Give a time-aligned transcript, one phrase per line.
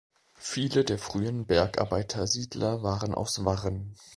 [0.39, 3.93] Viele der früher Bergarbeitersiedler waren aus Warren.